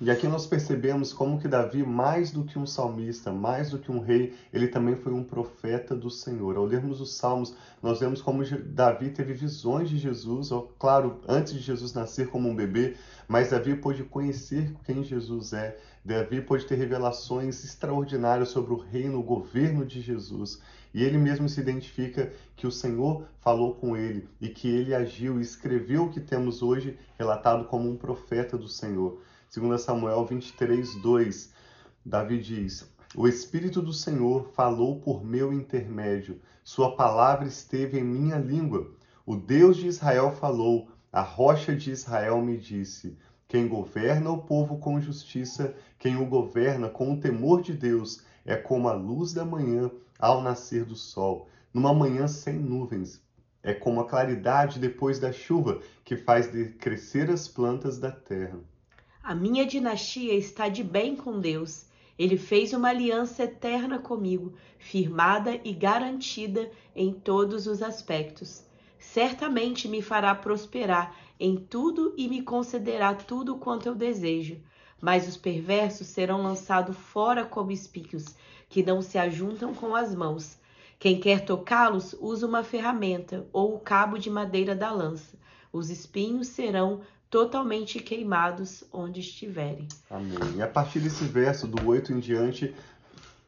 E 0.00 0.10
aqui 0.10 0.26
nós 0.26 0.46
percebemos 0.46 1.12
como 1.12 1.38
que 1.38 1.46
Davi, 1.46 1.84
mais 1.84 2.32
do 2.32 2.44
que 2.44 2.58
um 2.58 2.66
salmista, 2.66 3.32
mais 3.32 3.70
do 3.70 3.78
que 3.78 3.92
um 3.92 4.00
rei, 4.00 4.34
ele 4.52 4.66
também 4.66 4.96
foi 4.96 5.12
um 5.12 5.22
profeta 5.22 5.94
do 5.94 6.10
Senhor. 6.10 6.56
Ao 6.56 6.64
lermos 6.64 7.00
os 7.00 7.14
salmos, 7.14 7.54
nós 7.82 8.00
vemos 8.00 8.20
como 8.20 8.44
Davi 8.66 9.10
teve 9.10 9.32
visões 9.32 9.88
de 9.88 9.96
Jesus, 9.96 10.50
claro, 10.78 11.20
antes 11.28 11.52
de 11.52 11.60
Jesus 11.60 11.92
nascer 11.92 12.28
como 12.28 12.48
um 12.48 12.56
bebê, 12.56 12.96
mas 13.28 13.50
Davi 13.50 13.76
pôde 13.76 14.02
conhecer 14.02 14.74
quem 14.84 15.02
Jesus 15.04 15.52
é. 15.52 15.78
Davi 16.04 16.42
pôde 16.42 16.66
ter 16.66 16.74
revelações 16.74 17.64
extraordinárias 17.64 18.48
sobre 18.48 18.72
o 18.72 18.76
reino, 18.76 19.20
o 19.20 19.22
governo 19.22 19.86
de 19.86 20.00
Jesus. 20.00 20.60
E 20.92 21.02
ele 21.02 21.18
mesmo 21.18 21.48
se 21.48 21.60
identifica 21.60 22.32
que 22.56 22.66
o 22.66 22.70
Senhor 22.70 23.26
falou 23.40 23.74
com 23.74 23.96
ele 23.96 24.28
e 24.40 24.48
que 24.48 24.68
ele 24.68 24.94
agiu 24.94 25.38
e 25.38 25.42
escreveu 25.42 26.04
o 26.04 26.10
que 26.10 26.20
temos 26.20 26.62
hoje 26.62 26.98
relatado 27.18 27.64
como 27.64 27.90
um 27.90 27.96
profeta 27.96 28.56
do 28.56 28.68
Senhor. 28.68 29.20
2 29.56 29.80
Samuel 29.80 30.26
23, 30.26 30.96
2, 30.96 31.52
Davi 32.04 32.40
diz: 32.40 32.92
O 33.14 33.28
Espírito 33.28 33.80
do 33.80 33.92
Senhor 33.92 34.48
falou 34.48 34.98
por 34.98 35.24
meu 35.24 35.52
intermédio, 35.52 36.40
Sua 36.64 36.96
palavra 36.96 37.46
esteve 37.46 38.00
em 38.00 38.02
minha 38.02 38.36
língua. 38.36 38.90
O 39.24 39.36
Deus 39.36 39.76
de 39.76 39.86
Israel 39.86 40.32
falou, 40.32 40.88
a 41.12 41.20
rocha 41.20 41.72
de 41.72 41.92
Israel 41.92 42.40
me 42.42 42.58
disse: 42.58 43.16
Quem 43.46 43.68
governa 43.68 44.28
o 44.28 44.42
povo 44.42 44.78
com 44.78 45.00
justiça, 45.00 45.72
quem 46.00 46.16
o 46.16 46.26
governa 46.26 46.88
com 46.88 47.12
o 47.12 47.20
temor 47.20 47.62
de 47.62 47.74
Deus, 47.74 48.24
é 48.44 48.56
como 48.56 48.88
a 48.88 48.92
luz 48.92 49.32
da 49.32 49.44
manhã 49.44 49.88
ao 50.18 50.42
nascer 50.42 50.84
do 50.84 50.96
sol, 50.96 51.48
numa 51.72 51.94
manhã 51.94 52.26
sem 52.26 52.58
nuvens. 52.58 53.22
É 53.62 53.72
como 53.72 54.00
a 54.00 54.08
claridade 54.08 54.80
depois 54.80 55.20
da 55.20 55.30
chuva 55.30 55.80
que 56.04 56.16
faz 56.16 56.48
crescer 56.80 57.30
as 57.30 57.46
plantas 57.46 58.00
da 58.00 58.10
terra. 58.10 58.58
A 59.26 59.34
minha 59.34 59.64
dinastia 59.64 60.34
está 60.34 60.68
de 60.68 60.84
bem 60.84 61.16
com 61.16 61.40
Deus. 61.40 61.86
Ele 62.18 62.36
fez 62.36 62.74
uma 62.74 62.90
aliança 62.90 63.44
eterna 63.44 63.98
comigo, 63.98 64.52
firmada 64.76 65.58
e 65.64 65.72
garantida 65.72 66.70
em 66.94 67.10
todos 67.10 67.66
os 67.66 67.82
aspectos. 67.82 68.66
Certamente 68.98 69.88
me 69.88 70.02
fará 70.02 70.34
prosperar 70.34 71.16
em 71.40 71.56
tudo 71.56 72.12
e 72.18 72.28
me 72.28 72.42
concederá 72.42 73.14
tudo 73.14 73.56
quanto 73.56 73.86
eu 73.86 73.94
desejo. 73.94 74.60
Mas 75.00 75.26
os 75.26 75.38
perversos 75.38 76.08
serão 76.08 76.42
lançados 76.42 76.94
fora 76.94 77.46
como 77.46 77.72
espinhos, 77.72 78.26
que 78.68 78.82
não 78.82 79.00
se 79.00 79.16
ajuntam 79.16 79.72
com 79.72 79.96
as 79.96 80.14
mãos. 80.14 80.58
Quem 80.98 81.18
quer 81.18 81.46
tocá-los 81.46 82.14
usa 82.20 82.46
uma 82.46 82.62
ferramenta 82.62 83.48
ou 83.54 83.74
o 83.74 83.80
cabo 83.80 84.18
de 84.18 84.28
madeira 84.28 84.76
da 84.76 84.92
lança. 84.92 85.38
Os 85.72 85.88
espinhos 85.88 86.48
serão 86.48 87.00
totalmente 87.34 87.98
queimados 87.98 88.84
onde 88.92 89.18
estiverem. 89.18 89.88
Amém. 90.08 90.38
E 90.54 90.62
a 90.62 90.68
partir 90.68 91.00
desse 91.00 91.24
verso, 91.24 91.66
do 91.66 91.84
8 91.84 92.12
em 92.12 92.20
diante, 92.20 92.72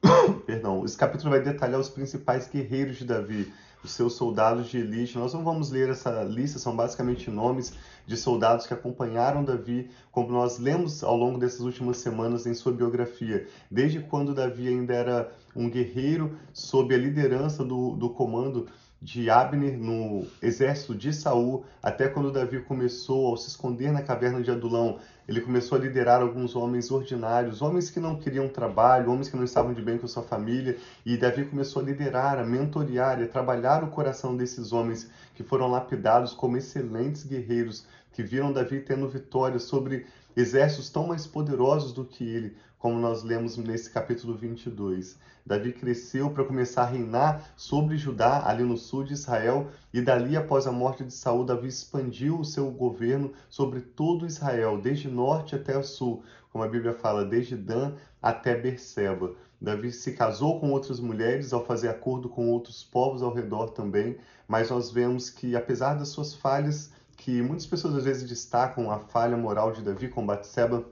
perdão, 0.45 0.85
esse 0.85 0.97
capítulo 0.97 1.31
vai 1.31 1.40
detalhar 1.40 1.78
os 1.78 1.88
principais 1.88 2.49
guerreiros 2.49 2.97
de 2.97 3.05
Davi 3.05 3.52
os 3.85 3.93
seus 3.93 4.14
soldados 4.14 4.69
de 4.69 4.78
elite. 4.78 5.16
Nós 5.16 5.33
não 5.33 5.45
vamos 5.45 5.71
ler 5.71 5.88
essa 5.88 6.25
lista, 6.25 6.59
são 6.59 6.75
basicamente 6.75 7.31
nomes 7.31 7.73
de 8.05 8.16
soldados 8.16 8.66
que 8.66 8.75
acompanharam 8.75 9.45
Davi, 9.45 9.88
como 10.11 10.33
nós 10.33 10.59
lemos 10.59 11.05
ao 11.05 11.16
longo 11.16 11.38
dessas 11.38 11.61
últimas 11.61 11.99
semanas 11.99 12.47
em 12.47 12.55
sua 12.55 12.73
biografia, 12.73 13.47
desde 13.71 14.00
quando 14.00 14.35
Davi 14.35 14.66
ainda 14.66 14.93
era 14.93 15.33
um 15.55 15.71
guerreiro 15.71 16.37
sob 16.52 16.93
a 16.93 16.99
liderança 16.99 17.64
do, 17.64 17.93
do 17.93 18.11
comando 18.11 18.66
de 19.00 19.29
Abner 19.29 19.79
no 19.79 20.26
exército 20.43 20.95
de 20.95 21.12
Saul, 21.12 21.65
até 21.83 22.09
quando 22.09 22.33
Davi 22.33 22.61
começou 22.61 23.35
a 23.35 23.37
se 23.37 23.49
esconder 23.49 23.93
na 23.93 24.03
caverna 24.03 24.43
de 24.43 24.50
Adulão, 24.50 24.99
ele 25.29 25.41
começou 25.41 25.76
a 25.76 25.81
liderar 25.81 26.23
alguns 26.23 26.57
homens 26.57 26.91
ordinários, 26.91 27.61
homens 27.61 27.91
que 27.91 28.00
não 28.00 28.17
queriam 28.17 28.49
trabalho, 28.49 29.11
homens 29.11 29.29
que 29.29 29.37
não 29.37 29.45
estavam 29.45 29.75
de 29.75 29.83
bem 29.83 29.99
com 29.99 30.07
sua 30.07 30.23
família, 30.23 30.79
e 31.05 31.17
Davi 31.17 31.45
começou 31.45 31.83
a 31.83 31.85
liderar, 31.85 32.38
a 32.38 32.45
mentorear 32.45 33.21
e 33.21 33.25
a 33.25 33.29
trabalhar 33.29 33.85
o 33.85 33.88
coração 33.88 34.37
desses 34.37 34.73
homens 34.73 35.11
que 35.35 35.43
foram 35.43 35.71
lapidados 35.71 36.33
como 36.33 36.57
excelentes 36.57 37.25
guerreiros, 37.25 37.85
que 38.12 38.23
viram 38.23 38.53
Davi 38.53 38.81
tendo 38.81 39.09
vitórias 39.09 39.65
sobre 39.65 40.07
exércitos 40.37 40.90
tão 40.90 41.07
mais 41.07 41.26
poderosos 41.26 41.93
do 41.93 42.05
que 42.05 42.23
ele, 42.23 42.57
como 42.78 43.00
nós 43.00 43.23
lemos 43.23 43.57
nesse 43.57 43.90
capítulo 43.90 44.35
22. 44.35 45.19
Davi 45.47 45.73
cresceu 45.73 46.31
para 46.31 46.45
começar 46.45 46.83
a 46.83 46.87
reinar 46.87 47.52
sobre 47.57 47.97
Judá, 47.97 48.43
ali 48.47 48.64
no 48.64 48.76
sul 48.76 49.05
de 49.05 49.14
Israel, 49.14 49.69
e 49.95 50.00
dali, 50.00 50.37
após 50.37 50.66
a 50.66 50.73
morte 50.73 51.05
de 51.05 51.12
Saul, 51.12 51.45
Davi 51.45 51.69
expandiu 51.69 52.40
o 52.40 52.45
seu 52.45 52.71
governo 52.71 53.33
sobre 53.49 53.81
todo 53.81 54.26
Israel, 54.26 54.78
desde 54.78 55.09
norte 55.09 55.55
até 55.55 55.81
sul, 55.83 56.23
como 56.52 56.64
a 56.64 56.69
Bíblia 56.69 56.93
fala, 56.93 57.25
desde 57.25 57.57
Dan 57.57 57.95
até 58.21 58.57
Berseba. 58.57 59.35
Davi 59.61 59.90
se 59.93 60.12
casou 60.12 60.61
com 60.61 60.71
outras 60.71 61.00
mulheres 61.00 61.52
ao 61.52 61.64
fazer 61.64 61.88
acordo 61.88 62.28
com 62.28 62.50
outros 62.50 62.85
povos 62.85 63.23
ao 63.23 63.33
redor 63.33 63.71
também, 63.71 64.19
mas 64.47 64.71
nós 64.71 64.90
vemos 64.90 65.31
que, 65.31 65.57
apesar 65.57 65.95
das 65.95 66.09
suas 66.09 66.35
falhas, 66.35 66.90
que 67.26 67.42
muitas 67.42 67.66
pessoas 67.66 67.97
às 67.97 68.04
vezes 68.04 68.28
destacam 68.28 68.88
a 68.88 69.00
falha 69.00 69.37
moral 69.37 69.73
de 69.73 69.83
Davi 69.83 70.06
com 70.06 70.25
Batseba, 70.25 70.85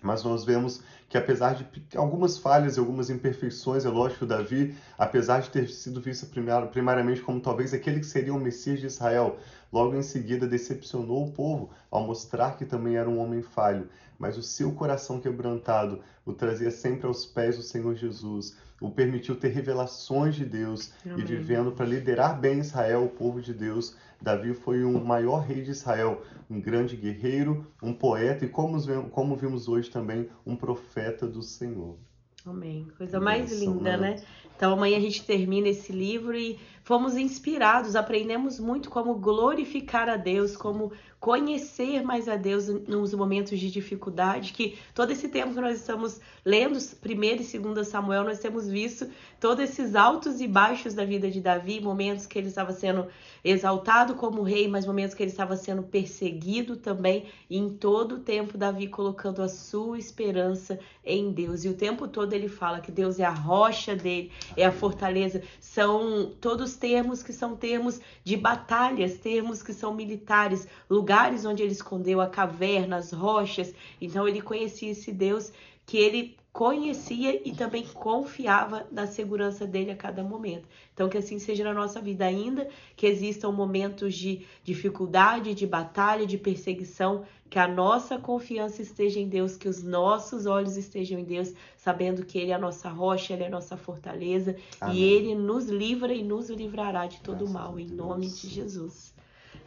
mas 0.00 0.22
nós 0.22 0.44
vemos 0.44 0.80
que 1.08 1.18
apesar 1.18 1.56
de 1.56 1.66
algumas 1.96 2.38
falhas 2.38 2.76
e 2.76 2.78
algumas 2.78 3.10
imperfeições, 3.10 3.84
é 3.84 3.88
lógico, 3.88 4.24
Davi, 4.24 4.76
apesar 4.96 5.40
de 5.40 5.50
ter 5.50 5.68
sido 5.68 6.00
visto 6.00 6.28
primariamente 6.70 7.20
como 7.20 7.40
talvez 7.40 7.74
aquele 7.74 7.98
que 7.98 8.06
seria 8.06 8.32
o 8.32 8.38
Messias 8.38 8.78
de 8.78 8.86
Israel, 8.86 9.40
logo 9.72 9.96
em 9.96 10.04
seguida 10.04 10.46
decepcionou 10.46 11.26
o 11.26 11.32
povo 11.32 11.70
ao 11.90 12.06
mostrar 12.06 12.56
que 12.56 12.64
também 12.64 12.94
era 12.94 13.10
um 13.10 13.18
homem 13.18 13.42
falho, 13.42 13.88
mas 14.16 14.38
o 14.38 14.42
seu 14.42 14.70
coração 14.70 15.18
quebrantado 15.18 15.98
o 16.24 16.32
trazia 16.32 16.70
sempre 16.70 17.08
aos 17.08 17.26
pés 17.26 17.56
do 17.56 17.62
Senhor 17.64 17.96
Jesus, 17.96 18.56
o 18.82 18.90
permitiu 18.90 19.36
ter 19.36 19.48
revelações 19.48 20.34
de 20.34 20.44
Deus 20.44 20.92
Amém. 21.06 21.20
e 21.20 21.22
vivendo 21.22 21.70
para 21.72 21.86
liderar 21.86 22.38
bem 22.38 22.58
Israel, 22.58 23.04
o 23.04 23.08
povo 23.08 23.40
de 23.40 23.54
Deus, 23.54 23.96
Davi 24.20 24.54
foi 24.54 24.84
um 24.84 25.02
maior 25.02 25.40
rei 25.40 25.62
de 25.62 25.70
Israel, 25.70 26.22
um 26.50 26.60
grande 26.60 26.96
guerreiro, 26.96 27.66
um 27.82 27.92
poeta 27.92 28.44
e, 28.44 28.48
como, 28.48 28.78
como 29.10 29.36
vimos 29.36 29.68
hoje 29.68 29.88
também, 29.88 30.28
um 30.44 30.56
profeta 30.56 31.26
do 31.26 31.42
Senhor. 31.42 31.96
Amém. 32.44 32.88
Coisa 32.98 33.20
mais 33.20 33.52
linda, 33.52 33.96
né? 33.96 34.20
Então 34.56 34.72
amanhã 34.72 34.96
a 34.96 35.00
gente 35.00 35.24
termina 35.24 35.68
esse 35.68 35.92
livro 35.92 36.36
e 36.36 36.58
fomos 36.82 37.16
inspirados, 37.16 37.94
aprendemos 37.94 38.58
muito 38.58 38.90
como 38.90 39.14
glorificar 39.14 40.08
a 40.08 40.16
Deus, 40.16 40.56
como 40.56 40.92
conhecer 41.22 42.02
mais 42.02 42.28
a 42.28 42.34
Deus 42.34 42.66
nos 42.66 43.14
momentos 43.14 43.56
de 43.56 43.70
dificuldade, 43.70 44.52
que 44.52 44.76
todo 44.92 45.12
esse 45.12 45.28
tempo 45.28 45.54
que 45.54 45.60
nós 45.60 45.78
estamos 45.78 46.20
lendo, 46.44 46.76
primeiro 47.00 47.42
e 47.42 47.44
segundo 47.44 47.84
Samuel, 47.84 48.24
nós 48.24 48.40
temos 48.40 48.68
visto 48.68 49.08
todos 49.38 49.62
esses 49.62 49.94
altos 49.94 50.40
e 50.40 50.48
baixos 50.48 50.94
da 50.94 51.04
vida 51.04 51.30
de 51.30 51.40
Davi, 51.40 51.80
momentos 51.80 52.26
que 52.26 52.36
ele 52.36 52.48
estava 52.48 52.72
sendo 52.72 53.06
exaltado 53.44 54.16
como 54.16 54.42
rei, 54.42 54.66
mas 54.66 54.84
momentos 54.84 55.14
que 55.14 55.22
ele 55.22 55.30
estava 55.30 55.54
sendo 55.54 55.84
perseguido 55.84 56.74
também, 56.74 57.26
e 57.48 57.56
em 57.56 57.70
todo 57.70 58.16
o 58.16 58.20
tempo 58.20 58.58
Davi 58.58 58.88
colocando 58.88 59.42
a 59.42 59.48
sua 59.48 60.00
esperança 60.00 60.80
em 61.04 61.30
Deus. 61.30 61.64
E 61.64 61.68
o 61.68 61.74
tempo 61.74 62.08
todo 62.08 62.32
ele 62.32 62.48
fala 62.48 62.80
que 62.80 62.90
Deus 62.90 63.20
é 63.20 63.24
a 63.24 63.30
rocha 63.30 63.94
dele, 63.94 64.32
é 64.56 64.66
a 64.66 64.72
fortaleza, 64.72 65.40
são 65.60 66.32
todos 66.40 66.74
termos 66.74 67.22
que 67.22 67.32
são 67.32 67.54
termos 67.54 68.00
de 68.24 68.36
batalhas, 68.36 69.18
termos 69.18 69.62
que 69.62 69.72
são 69.72 69.94
militares, 69.94 70.66
lugares 70.90 71.11
onde 71.44 71.62
ele 71.62 71.72
escondeu 71.72 72.20
a 72.20 72.26
caverna, 72.26 72.96
as 72.96 73.12
rochas. 73.12 73.74
Então 74.00 74.26
ele 74.26 74.40
conhecia 74.40 74.90
esse 74.90 75.12
Deus 75.12 75.52
que 75.86 75.96
ele 75.96 76.36
conhecia 76.52 77.40
e 77.48 77.52
também 77.52 77.82
confiava 77.86 78.86
na 78.92 79.06
segurança 79.06 79.66
dele 79.66 79.90
a 79.90 79.96
cada 79.96 80.22
momento. 80.22 80.68
Então, 80.92 81.08
que 81.08 81.16
assim 81.16 81.38
seja 81.38 81.64
na 81.64 81.72
nossa 81.72 82.00
vida, 82.00 82.26
ainda 82.26 82.68
que 82.94 83.06
existam 83.06 83.50
momentos 83.50 84.14
de 84.14 84.46
dificuldade, 84.62 85.54
de 85.54 85.66
batalha, 85.66 86.26
de 86.26 86.36
perseguição, 86.36 87.24
que 87.48 87.58
a 87.58 87.66
nossa 87.66 88.18
confiança 88.18 88.82
esteja 88.82 89.18
em 89.18 89.28
Deus, 89.28 89.56
que 89.56 89.68
os 89.68 89.82
nossos 89.82 90.44
olhos 90.44 90.76
estejam 90.76 91.18
em 91.18 91.24
Deus, 91.24 91.54
sabendo 91.76 92.24
que 92.24 92.38
Ele 92.38 92.50
é 92.50 92.54
a 92.54 92.58
nossa 92.58 92.90
rocha, 92.90 93.32
Ele 93.32 93.44
é 93.44 93.46
a 93.46 93.50
nossa 93.50 93.76
fortaleza 93.76 94.54
Amém. 94.80 94.96
e 94.96 95.04
Ele 95.04 95.34
nos 95.34 95.66
livra 95.66 96.12
e 96.12 96.22
nos 96.22 96.50
livrará 96.50 97.06
de 97.06 97.20
todo 97.20 97.38
Graças 97.38 97.54
mal, 97.54 97.78
em 97.78 97.86
nome 97.86 98.28
de 98.28 98.48
Jesus. 98.48 99.11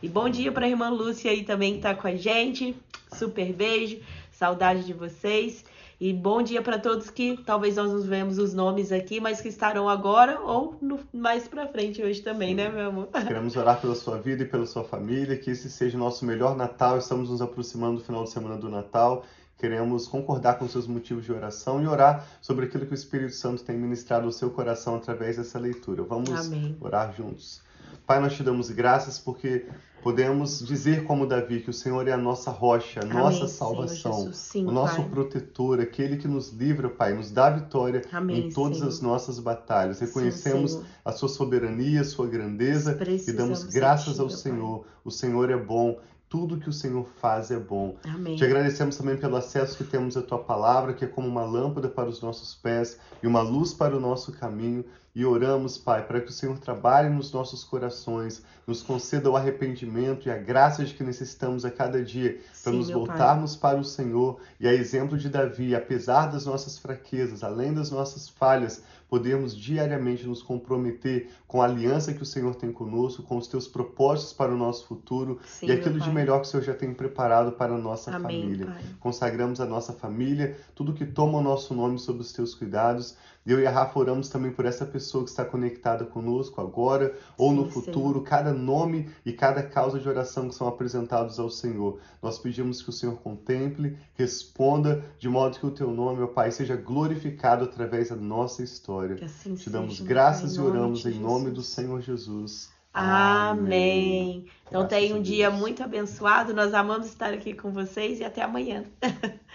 E 0.06 0.08
bom 0.08 0.30
dia 0.30 0.52
para 0.52 0.68
a 0.68 0.70
irmã 0.70 0.92
Lúcia 0.92 1.32
aí 1.32 1.44
também 1.44 1.72
que 1.72 1.78
está 1.78 1.96
com 1.96 2.08
a 2.08 2.16
gente. 2.16 2.78
Super 3.12 3.52
beijo, 3.52 3.98
saudade 4.32 4.84
de 4.84 4.94
vocês. 4.94 5.66
E 6.00 6.14
bom 6.14 6.44
dia 6.44 6.62
para 6.62 6.78
todos 6.78 7.10
que 7.10 7.36
talvez 7.44 7.76
nós 7.78 7.92
não 7.92 8.04
vemos 8.04 8.38
os 8.38 8.54
nomes 8.54 8.92
aqui, 8.92 9.20
mas 9.20 9.42
que 9.42 9.48
estarão 9.48 9.90
agora 9.90 10.40
ou 10.42 10.78
no, 10.80 11.00
mais 11.12 11.48
para 11.48 11.68
frente 11.68 12.04
hoje 12.04 12.22
também, 12.22 12.50
Sim. 12.50 12.54
né, 12.54 12.70
meu 12.70 12.90
amor? 12.90 13.08
Queremos 13.26 13.56
orar 13.56 13.82
pela 13.82 13.96
sua 13.96 14.20
vida 14.20 14.44
e 14.44 14.46
pela 14.46 14.68
sua 14.68 14.84
família, 14.84 15.36
que 15.38 15.50
esse 15.50 15.72
seja 15.72 15.98
o 15.98 16.00
nosso 16.00 16.24
melhor 16.24 16.56
Natal. 16.56 17.00
Estamos 17.00 17.32
nos 17.32 17.42
aproximando 17.42 17.98
do 17.98 18.04
final 18.04 18.26
de 18.26 18.30
semana 18.30 18.58
do 18.58 18.70
Natal. 18.70 19.26
Queremos 19.58 20.08
concordar 20.08 20.60
com 20.60 20.68
seus 20.68 20.86
motivos 20.86 21.26
de 21.26 21.32
oração 21.32 21.82
e 21.82 21.88
orar 21.88 22.28
sobre 22.40 22.66
aquilo 22.66 22.86
que 22.86 22.92
o 22.92 22.94
Espírito 22.94 23.34
Santo 23.34 23.64
tem 23.64 23.76
ministrado 23.76 24.28
ao 24.28 24.32
seu 24.32 24.52
coração 24.52 24.98
através 24.98 25.38
dessa 25.38 25.58
leitura. 25.58 26.04
Vamos 26.04 26.30
Amém. 26.30 26.78
orar 26.80 27.12
juntos. 27.18 27.65
Pai, 28.06 28.20
nós 28.20 28.34
te 28.36 28.44
damos 28.44 28.70
graças 28.70 29.18
porque 29.20 29.66
podemos 30.04 30.60
dizer 30.64 31.04
como 31.06 31.26
Davi 31.26 31.62
que 31.62 31.72
o 31.72 31.74
Senhor 31.74 32.08
é 32.08 32.12
a 32.12 32.18
nossa 32.18 32.52
rocha, 32.52 33.00
a 33.00 33.04
Amém, 33.04 33.18
nossa 33.18 33.48
Senhor 33.48 33.50
salvação. 33.50 34.32
Sim, 34.34 34.68
o 34.68 34.72
nosso 34.72 34.98
Pai. 34.98 35.10
protetor, 35.10 35.80
aquele 35.80 36.18
que 36.18 36.28
nos 36.28 36.52
livra, 36.52 36.88
Pai, 36.90 37.14
nos 37.14 37.32
dá 37.32 37.50
vitória 37.50 38.04
Amém, 38.12 38.48
em 38.48 38.50
todas 38.52 38.78
Senhor. 38.78 38.90
as 38.90 39.02
nossas 39.02 39.40
batalhas. 39.40 39.98
Sim, 39.98 40.06
Reconhecemos 40.06 40.72
Senhor. 40.74 40.86
a 41.04 41.12
sua 41.12 41.30
soberania, 41.30 42.02
a 42.02 42.06
sua 42.06 42.28
grandeza 42.28 42.98
e 43.28 43.32
damos 43.32 43.64
graças 43.64 44.20
ao 44.20 44.28
meu 44.28 44.36
Pai. 44.36 44.38
Senhor. 44.38 44.86
O 45.04 45.10
Senhor 45.10 45.50
é 45.50 45.58
bom, 45.58 45.98
tudo 46.30 46.58
que 46.60 46.70
o 46.70 46.74
Senhor 46.74 47.08
faz 47.20 47.50
é 47.50 47.58
bom. 47.60 47.96
Amém. 48.04 48.36
Te 48.36 48.44
agradecemos 48.44 48.98
também 48.98 49.18
pelo 49.18 49.36
acesso 49.38 49.76
que 49.78 49.84
temos 49.84 50.16
à 50.18 50.22
tua 50.22 50.40
palavra, 50.40 50.94
que 50.94 51.06
é 51.06 51.08
como 51.08 51.28
uma 51.28 51.44
lâmpada 51.46 51.88
para 51.90 52.10
os 52.10 52.22
nossos 52.22 52.54
pés 52.54 53.00
e 53.24 53.28
uma 53.28 53.42
luz 53.42 53.74
para 53.74 53.96
o 53.98 54.00
nosso 54.00 54.32
caminho. 54.34 54.86
E 55.16 55.26
oramos, 55.26 55.78
Pai, 55.78 56.06
para 56.06 56.20
que 56.20 56.30
o 56.30 56.34
Senhor 56.34 56.60
trabalhe 56.60 57.08
nos 57.08 57.32
nossos 57.32 57.64
corações, 57.64 58.44
nos 58.68 58.84
conceda 58.84 59.32
o 59.32 59.38
arrependimento 59.38 60.28
e 60.28 60.32
a 60.32 60.38
graça 60.38 60.84
de 60.84 60.94
que 60.94 61.06
necessitamos 61.06 61.64
a 61.64 61.72
cada 61.72 62.04
dia 62.04 62.42
para 62.62 62.74
Sim, 62.74 62.80
nos 62.80 62.90
meu 62.90 63.00
Pai. 63.06 63.08
voltarmos 63.08 63.56
para 63.56 63.80
o 63.80 63.84
Senhor. 63.86 64.42
E 64.60 64.68
a 64.68 64.74
exemplo 64.74 65.18
de 65.18 65.30
Davi, 65.30 65.74
apesar 65.74 66.26
das 66.26 66.46
nossas 66.46 66.78
fraquezas, 66.78 67.46
além 67.46 67.74
das 67.74 67.92
nossas 67.92 68.28
falhas, 68.28 68.84
podermos 69.10 69.56
diariamente 69.56 70.26
nos 70.26 70.42
comprometer 70.42 71.30
com 71.48 71.62
a 71.62 71.66
aliança 71.66 72.14
que 72.14 72.24
o 72.24 72.26
Senhor 72.26 72.56
tem 72.56 72.72
conosco, 72.72 73.24
com 73.24 73.38
os 73.38 73.48
teus 73.48 73.68
propósitos 73.68 74.34
para 74.34 74.54
o 74.54 74.58
nosso 74.58 74.86
futuro 74.86 75.40
Sim, 75.46 75.68
e 75.68 75.72
aquilo 75.72 76.00
de 76.00 76.12
melhor 76.12 76.42
que 76.42 76.48
o 76.48 76.50
Senhor 76.50 76.64
já 76.64 76.74
tem 76.74 76.94
preparado 76.94 77.52
para 77.54 77.76
a 77.76 77.78
nossa 77.78 78.16
Amém, 78.16 78.42
família. 78.42 78.66
Pai. 78.68 78.82
Consagramos 79.00 79.62
a 79.62 79.66
nossa 79.66 79.94
família, 79.94 80.58
tudo 80.74 80.94
que 80.94 81.06
toma 81.06 81.38
o 81.38 81.44
nosso 81.44 81.74
nome 81.74 82.00
sob 82.00 82.20
os 82.20 82.32
teus 82.34 82.56
cuidados. 82.56 83.16
Eu 83.46 83.60
e 83.60 83.68
a 83.68 83.70
Rafa 83.70 84.00
oramos 84.00 84.28
também 84.28 84.52
por 84.52 84.66
essa 84.66 84.88
pessoa 84.88 85.24
que 85.24 85.30
está 85.30 85.46
conectada 85.46 86.04
conosco 86.04 86.60
agora 86.60 87.16
ou 87.38 87.54
no 87.54 87.66
Sim, 87.66 87.72
futuro, 87.74 88.22
cada 88.22 88.52
nome 88.52 89.08
e 89.24 89.32
cada 89.32 89.62
causa 89.62 90.00
de 90.00 90.10
oração 90.10 90.50
que 90.50 90.56
são 90.56 90.68
apresentados 90.68 91.38
ao 91.38 91.52
Senhor. 91.52 92.00
Nós 92.24 92.40
pedimos 92.40 92.82
que 92.82 92.90
o 92.90 92.94
Senhor 92.94 93.18
contemple, 93.18 94.00
responda, 94.16 95.06
de 95.20 95.30
modo 95.30 95.60
que 95.60 95.66
o 95.66 95.70
teu 95.70 95.92
nome, 95.92 96.24
ó 96.24 96.28
Pai, 96.28 96.50
seja 96.50 96.76
glorificado 96.76 97.66
através 97.66 98.10
da 98.10 98.16
nossa 98.16 98.64
história. 98.64 99.05
Que 99.14 99.26
assim 99.26 99.54
Te 99.54 99.70
damos 99.70 99.98
seja, 99.98 100.10
graças 100.10 100.58
Pai, 100.58 100.66
e 100.66 100.68
oramos 100.68 101.06
em 101.06 101.20
nome 101.20 101.52
do. 101.52 101.62
Senhor 101.62 102.02
Jesus. 102.02 102.74
Amém. 102.94 104.48
Então 104.68 104.82
Graças 104.82 104.90
tenha 104.90 105.16
um 105.16 105.22
dia 105.22 105.52
muito 105.52 105.84
abençoado. 105.84 106.54
Nós 106.54 106.74
amamos 106.74 107.08
estar 107.08 107.34
aqui 107.34 107.54
com 107.54 107.72
vocês 107.72 108.20
e 108.20 108.24
até 108.24 108.42
amanhã. 108.42 108.86